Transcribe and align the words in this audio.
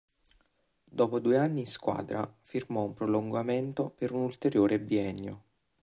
Dopo 0.83 1.19
due 1.19 1.37
anni 1.37 1.59
in 1.59 1.67
squadra, 1.67 2.27
firmò 2.41 2.81
un 2.83 2.95
prolungamento 2.95 3.91
per 3.91 4.13
un 4.13 4.21
ulteriore 4.23 4.79
biennio. 4.79 5.43